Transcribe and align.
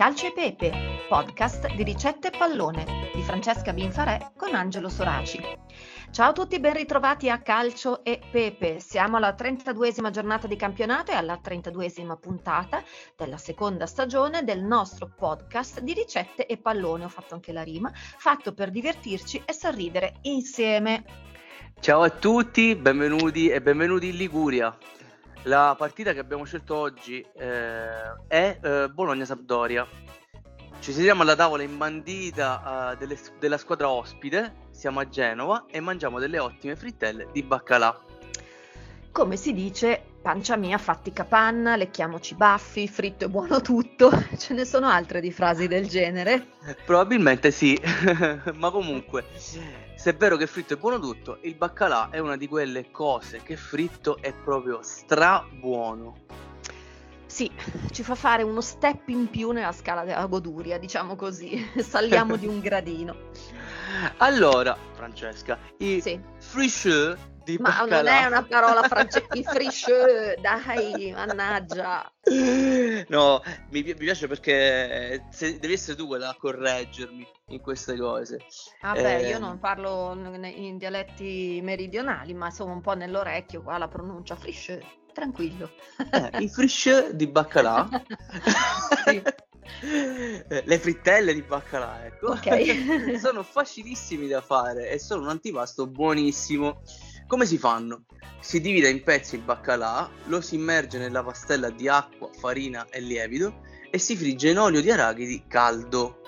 Calcio 0.00 0.28
e 0.28 0.32
Pepe, 0.32 0.72
podcast 1.10 1.74
di 1.74 1.82
ricette 1.82 2.28
e 2.28 2.38
pallone 2.38 3.10
di 3.12 3.20
Francesca 3.20 3.74
Binfarè 3.74 4.32
con 4.34 4.54
Angelo 4.54 4.88
Soraci. 4.88 5.38
Ciao 6.10 6.30
a 6.30 6.32
tutti, 6.32 6.58
ben 6.58 6.72
ritrovati 6.72 7.28
a 7.28 7.42
Calcio 7.42 8.02
e 8.02 8.18
Pepe. 8.32 8.80
Siamo 8.80 9.18
alla 9.18 9.34
32esima 9.34 10.08
giornata 10.08 10.46
di 10.46 10.56
campionato 10.56 11.10
e 11.10 11.16
alla 11.16 11.38
32esima 11.44 12.18
puntata 12.18 12.82
della 13.14 13.36
seconda 13.36 13.84
stagione 13.84 14.42
del 14.42 14.62
nostro 14.62 15.12
podcast 15.14 15.80
di 15.80 15.92
ricette 15.92 16.46
e 16.46 16.56
pallone. 16.56 17.04
Ho 17.04 17.10
fatto 17.10 17.34
anche 17.34 17.52
la 17.52 17.62
rima, 17.62 17.92
fatto 17.92 18.54
per 18.54 18.70
divertirci 18.70 19.42
e 19.44 19.52
sorridere 19.52 20.14
insieme. 20.22 21.04
Ciao 21.78 22.00
a 22.00 22.08
tutti, 22.08 22.74
benvenuti 22.74 23.50
e 23.50 23.60
benvenuti 23.60 24.08
in 24.08 24.16
Liguria. 24.16 24.74
La 25.44 25.74
partita 25.76 26.12
che 26.12 26.18
abbiamo 26.18 26.44
scelto 26.44 26.76
oggi 26.76 27.24
eh, 27.34 28.26
è 28.28 28.58
eh, 28.62 28.88
Bologna-Sampdoria. 28.90 29.86
Ci 30.80 30.92
sediamo 30.92 31.22
alla 31.22 31.34
tavola 31.34 31.62
imbandita 31.62 32.92
eh, 32.92 32.96
delle, 32.98 33.18
della 33.38 33.56
squadra 33.56 33.88
ospite, 33.88 34.68
siamo 34.70 35.00
a 35.00 35.08
Genova 35.08 35.64
e 35.70 35.80
mangiamo 35.80 36.18
delle 36.18 36.38
ottime 36.38 36.76
frittelle 36.76 37.28
di 37.32 37.42
baccalà. 37.42 37.98
Come 39.12 39.36
si 39.36 39.54
dice, 39.54 40.09
pancia 40.20 40.56
mia 40.56 40.78
fatti 40.78 41.12
capanna, 41.12 41.76
lecchiamoci 41.76 42.34
baffi, 42.34 42.88
fritto 42.88 43.24
e 43.24 43.28
buono 43.28 43.60
tutto. 43.62 44.10
Ce 44.36 44.54
ne 44.54 44.64
sono 44.64 44.88
altre 44.88 45.20
di 45.20 45.32
frasi 45.32 45.66
del 45.66 45.88
genere? 45.88 46.46
Probabilmente 46.84 47.50
sì, 47.50 47.80
ma 48.54 48.70
comunque 48.70 49.24
se 50.00 50.10
è 50.10 50.14
vero 50.14 50.36
che 50.36 50.46
fritto 50.46 50.74
è 50.74 50.76
buono 50.76 50.98
tutto, 50.98 51.38
il 51.42 51.54
baccalà 51.54 52.08
è 52.10 52.18
una 52.18 52.36
di 52.36 52.48
quelle 52.48 52.90
cose 52.90 53.42
che 53.42 53.56
fritto 53.56 54.18
è 54.20 54.32
proprio 54.32 54.80
stra 54.82 55.44
buono. 55.50 56.28
Sì, 57.26 57.50
ci 57.92 58.02
fa 58.02 58.16
fare 58.16 58.42
uno 58.42 58.60
step 58.60 59.08
in 59.08 59.30
più 59.30 59.52
nella 59.52 59.72
scala 59.72 60.02
della 60.02 60.26
goduria, 60.26 60.78
diciamo 60.78 61.14
così, 61.16 61.64
saliamo 61.78 62.36
di 62.36 62.46
un 62.46 62.60
gradino. 62.60 63.14
Allora, 64.16 64.76
Francesca, 64.94 65.58
i 65.78 66.00
sì. 66.00 66.18
fricheux 66.38 67.16
di 67.50 67.58
Ma 67.58 67.70
baccalà. 67.70 68.02
non 68.02 68.22
è 68.22 68.26
una 68.26 68.42
parola 68.42 68.82
francese, 68.82 69.26
i 69.34 69.44
fricheux, 69.44 70.40
dai, 70.40 71.12
mannaggia. 71.12 72.10
No, 73.08 73.42
mi, 73.70 73.82
mi, 73.82 73.94
piace 73.94 74.26
perché 74.26 75.26
se, 75.30 75.58
devi 75.58 75.74
essere 75.74 75.96
tu 75.96 76.06
quella 76.06 76.30
a 76.30 76.36
correggermi 76.36 77.26
in 77.48 77.60
queste 77.60 77.96
cose. 77.96 78.40
Vabbè, 78.80 79.22
eh, 79.22 79.28
io 79.28 79.38
non 79.38 79.58
parlo 79.58 80.12
in 80.14 80.78
dialetti 80.78 81.60
meridionali, 81.62 82.34
ma 82.34 82.50
sono 82.50 82.72
un 82.72 82.80
po' 82.80 82.94
nell'orecchio 82.94 83.62
qua 83.62 83.78
la 83.78 83.88
pronuncia 83.88 84.36
fricheux, 84.36 84.84
tranquillo. 85.12 85.70
Eh, 86.10 86.42
I 86.42 86.48
fricheux 86.48 87.10
di 87.10 87.26
baccalà. 87.26 87.88
sì. 89.04 89.22
Eh, 89.82 90.62
le 90.66 90.78
frittelle 90.78 91.32
di 91.32 91.42
baccalà, 91.42 92.04
ecco. 92.04 92.32
Ok. 92.32 93.16
sono 93.18 93.42
facilissimi 93.42 94.26
da 94.26 94.40
fare 94.40 94.90
e 94.90 94.98
sono 94.98 95.22
un 95.22 95.28
antipasto 95.28 95.86
buonissimo. 95.86 96.82
Come 97.30 97.46
si 97.46 97.58
fanno? 97.58 98.06
Si 98.40 98.60
divide 98.60 98.90
in 98.90 99.04
pezzi 99.04 99.36
il 99.36 99.42
baccalà, 99.42 100.10
lo 100.24 100.40
si 100.40 100.56
immerge 100.56 100.98
nella 100.98 101.22
pastella 101.22 101.70
di 101.70 101.86
acqua, 101.86 102.28
farina 102.32 102.88
e 102.90 102.98
lievito 102.98 103.60
e 103.88 103.98
si 103.98 104.16
frigge 104.16 104.50
in 104.50 104.58
olio 104.58 104.80
di 104.80 104.90
arachidi 104.90 105.44
caldo. 105.46 106.22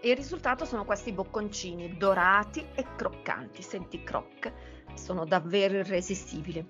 Il 0.00 0.16
risultato 0.16 0.64
sono 0.64 0.86
questi 0.86 1.12
bocconcini 1.12 1.98
dorati 1.98 2.64
e 2.74 2.86
croccanti. 2.96 3.60
Senti 3.60 4.02
croc, 4.04 4.50
sono 4.94 5.26
davvero 5.26 5.76
irresistibili. 5.76 6.66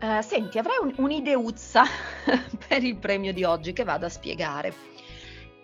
Uh, 0.00 0.22
senti, 0.22 0.56
avrei 0.56 0.78
un, 0.80 0.94
un'ideuzza 0.96 1.84
per 2.68 2.82
il 2.82 2.96
premio 2.96 3.34
di 3.34 3.44
oggi 3.44 3.74
che 3.74 3.84
vado 3.84 4.06
a 4.06 4.08
spiegare. 4.08 4.72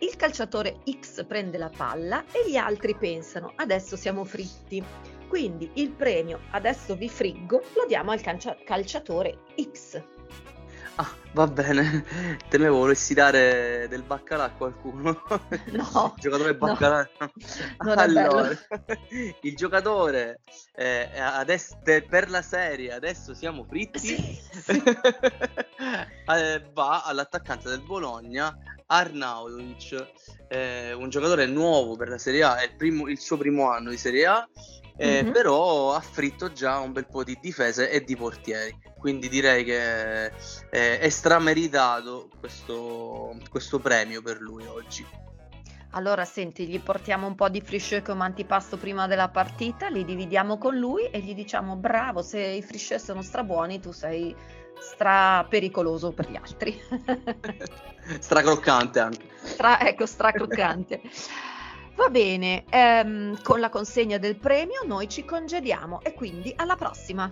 Il 0.01 0.15
calciatore 0.17 0.81
X 1.01 1.25
prende 1.25 1.57
la 1.57 1.71
palla 1.75 2.23
e 2.31 2.51
gli 2.51 2.57
altri 2.57 2.95
pensano 2.95 3.55
adesso 3.57 3.97
siamo 3.97 4.25
fritti 4.25 4.85
quindi 5.29 5.71
il 5.75 5.91
premio 5.91 6.41
adesso 6.51 6.95
vi 6.95 7.09
friggo 7.09 7.63
lo 7.75 7.85
diamo 7.87 8.13
al 8.13 8.21
calcia- 8.21 8.57
calciatore 8.65 9.39
X. 9.73 10.03
Ah, 10.97 11.11
va 11.33 11.49
bene. 11.49 12.05
Temevo 12.49 12.77
volessi 12.79 13.15
dare 13.15 13.89
del 13.89 14.05
baccalà 14.05 14.45
a 14.45 14.51
qualcuno. 14.51 15.23
No. 15.73 16.15
il 16.15 16.21
giocatore 16.21 16.55
baccalà. 16.55 17.09
No. 17.79 17.93
allora, 17.95 18.51
il 19.41 19.57
giocatore 19.57 20.41
eh, 20.73 21.11
adesso, 21.19 21.77
per 21.83 22.31
la 22.31 22.43
serie 22.43 22.93
adesso 22.93 23.35
siamo 23.35 23.65
fritti. 23.65 23.99
Sì, 23.99 24.39
sì. 24.53 24.83
eh, 26.33 26.71
va 26.73 27.03
all'attaccante 27.03 27.69
del 27.69 27.81
Bologna 27.81 28.57
Arnaudovic, 28.87 30.07
eh, 30.49 30.93
un 30.93 31.09
giocatore 31.09 31.47
nuovo 31.47 31.97
per 31.97 32.09
la 32.09 32.19
Serie 32.19 32.45
A, 32.45 32.59
è 32.59 32.65
il, 32.67 32.77
primo, 32.77 33.09
il 33.09 33.19
suo 33.19 33.37
primo 33.37 33.69
anno 33.69 33.91
di 33.91 33.97
Serie 33.97 34.27
A 34.27 34.49
eh, 34.97 35.23
mm-hmm. 35.23 35.33
però 35.33 35.95
ha 35.95 36.01
fritto 36.01 36.53
già 36.53 36.79
un 36.79 36.93
bel 36.93 37.07
po' 37.07 37.25
di 37.25 37.37
difese 37.41 37.91
e 37.91 38.05
di 38.05 38.17
portieri. 38.17 38.77
Quindi 38.99 39.29
direi 39.29 39.65
che 39.65 40.27
eh, 40.27 40.99
è 40.99 41.09
strameritato 41.09 42.31
questo, 42.39 43.37
questo 43.51 43.79
premio 43.79 44.23
per 44.23 44.41
lui 44.41 44.67
oggi. 44.67 45.07
Allora, 45.91 46.25
senti, 46.25 46.67
gli 46.67 46.81
portiamo 46.81 47.27
un 47.27 47.37
po' 47.37 47.49
di 47.49 47.61
frisce 47.61 48.03
come 48.03 48.25
antipasto 48.25 48.77
prima 48.77 49.07
della 49.07 49.29
partita, 49.29 49.89
li 49.89 50.05
dividiamo 50.05 50.59
con 50.59 50.77
lui 50.77 51.05
e 51.05 51.21
gli 51.21 51.35
diciamo 51.35 51.77
bravo, 51.77 52.21
se 52.23 52.41
i 52.41 52.63
frisce 52.63 52.99
sono 52.99 53.23
strabuoni 53.23 53.79
tu 53.79 53.93
sei 53.93 54.35
stra 54.81 55.47
pericoloso 55.49 56.13
per 56.13 56.31
gli 56.31 56.37
altri. 56.37 56.81
Stracroccante 58.19 58.99
anche. 59.01 59.29
Stra, 59.43 59.81
ecco, 59.81 60.07
stracroccante. 60.07 61.01
Va 61.97 62.09
bene, 62.09 62.65
ehm, 62.71 63.41
con 63.43 63.61
la 63.61 63.69
consegna 63.69 64.19
del 64.19 64.37
premio 64.37 64.83
noi 64.85 65.09
ci 65.09 65.25
congediamo 65.25 66.01
e 66.03 66.13
quindi 66.13 66.53
alla 66.57 66.75
prossima. 66.75 67.31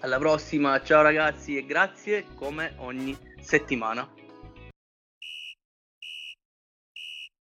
Alla 0.00 0.18
prossima, 0.18 0.80
ciao 0.82 1.02
ragazzi 1.02 1.56
e 1.56 1.66
grazie 1.66 2.26
come 2.36 2.74
ogni 2.78 3.16
settimana. 3.40 4.08